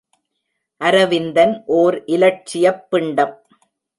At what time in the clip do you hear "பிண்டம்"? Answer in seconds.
2.89-3.35